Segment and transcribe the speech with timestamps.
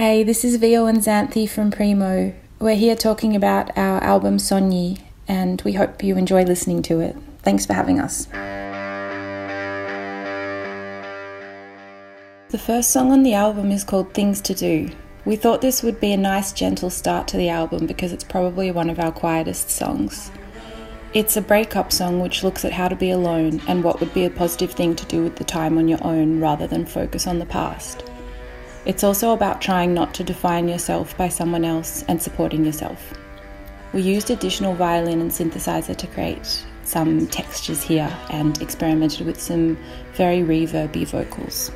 [0.00, 2.32] Hey, this is Vio and Xanthe from Primo.
[2.58, 4.98] We're here talking about our album Sogni,
[5.28, 7.14] and we hope you enjoy listening to it.
[7.42, 8.24] Thanks for having us.
[12.48, 14.88] The first song on the album is called Things to Do.
[15.26, 18.70] We thought this would be a nice, gentle start to the album because it's probably
[18.70, 20.30] one of our quietest songs.
[21.12, 24.24] It's a breakup song which looks at how to be alone and what would be
[24.24, 27.38] a positive thing to do with the time on your own rather than focus on
[27.38, 28.09] the past.
[28.86, 33.12] It's also about trying not to define yourself by someone else and supporting yourself.
[33.92, 39.76] We used additional violin and synthesizer to create some textures here and experimented with some
[40.14, 41.70] very reverby vocals.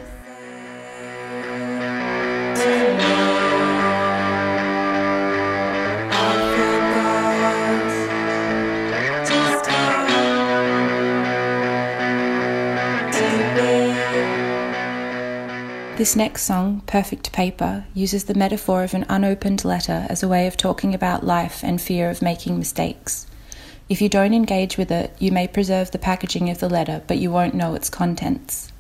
[16.05, 20.47] This next song, Perfect Paper, uses the metaphor of an unopened letter as a way
[20.47, 23.27] of talking about life and fear of making mistakes.
[23.89, 27.17] If you don't engage with it, you may preserve the packaging of the letter, but
[27.17, 28.71] you won't know its contents.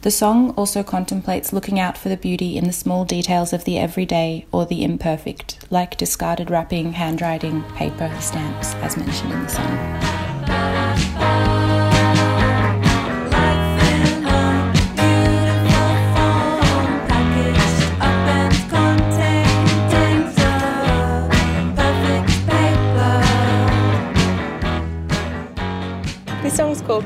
[0.00, 3.78] The song also contemplates looking out for the beauty in the small details of the
[3.78, 10.21] everyday or the imperfect, like discarded wrapping, handwriting, paper, stamps, as mentioned in the song.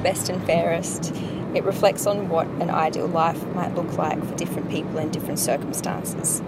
[0.07, 1.13] Best and Fairest.
[1.53, 5.41] It reflects on what an ideal life might look like for different people in different
[5.41, 6.41] circumstances.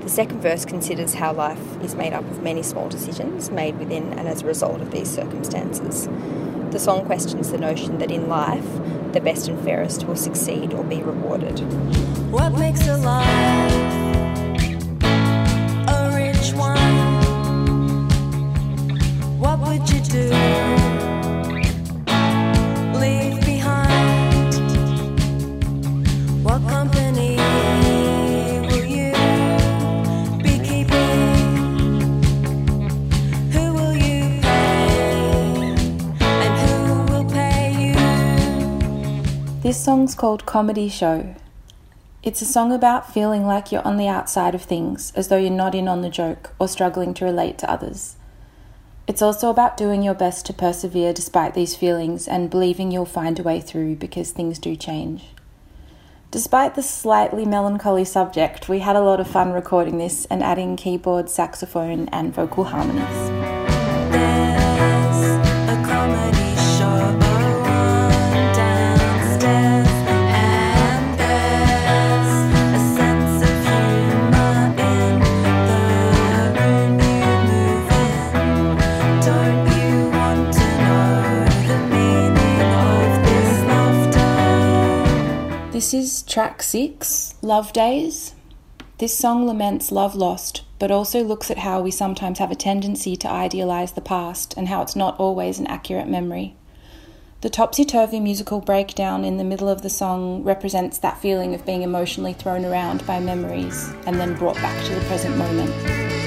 [0.00, 4.12] The second verse considers how life is made up of many small decisions made within
[4.18, 6.10] and as a result of these circumstances.
[6.72, 8.68] The song questions the notion that in life,
[9.14, 11.58] the best and fairest will succeed or be rewarded.
[12.30, 14.10] What makes a life?
[19.38, 20.69] What would you do?
[39.70, 41.36] This song's called Comedy Show.
[42.24, 45.48] It's a song about feeling like you're on the outside of things, as though you're
[45.48, 48.16] not in on the joke or struggling to relate to others.
[49.06, 53.38] It's also about doing your best to persevere despite these feelings and believing you'll find
[53.38, 55.26] a way through because things do change.
[56.32, 60.74] Despite the slightly melancholy subject, we had a lot of fun recording this and adding
[60.74, 63.39] keyboard, saxophone, and vocal harmonies.
[86.22, 88.34] Track six, Love Days.
[88.98, 93.16] This song laments love lost, but also looks at how we sometimes have a tendency
[93.16, 96.56] to idealize the past and how it's not always an accurate memory.
[97.40, 101.64] The topsy turvy musical breakdown in the middle of the song represents that feeling of
[101.64, 106.19] being emotionally thrown around by memories and then brought back to the present moment.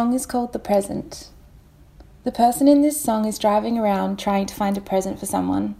[0.00, 1.28] Song is called The Present.
[2.24, 5.74] The person in this song is driving around trying to find a present for someone,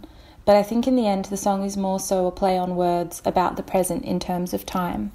[0.45, 3.23] but I think in the end the song is more so a play on words
[3.25, 5.11] about the present in terms of time.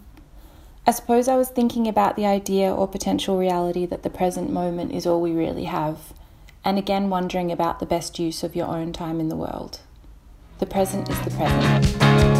[0.89, 4.91] I suppose I was thinking about the idea or potential reality that the present moment
[4.91, 6.13] is all we really have,
[6.65, 9.79] and again wondering about the best use of your own time in the world.
[10.59, 12.36] The present is the present.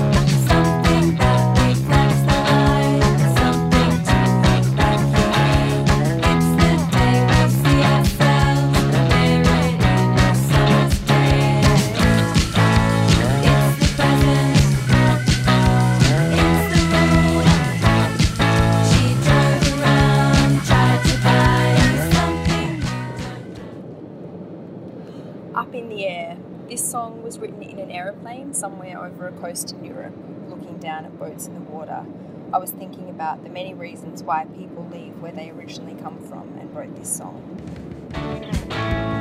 [25.57, 26.37] Up in the Air.
[26.69, 30.13] This song was written in an aeroplane somewhere over a coast in Europe,
[30.51, 32.05] looking down at boats in the water.
[32.53, 36.59] I was thinking about the many reasons why people leave where they originally come from
[36.59, 39.16] and wrote this song.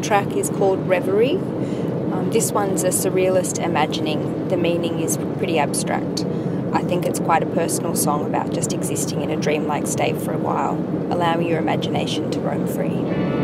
[0.00, 1.36] Track is called Reverie.
[1.36, 4.46] Um, this one's a surrealist imagining.
[4.46, 6.24] The meaning is pretty abstract.
[6.72, 10.32] I think it's quite a personal song about just existing in a dreamlike state for
[10.32, 10.74] a while,
[11.10, 13.41] allowing your imagination to roam free.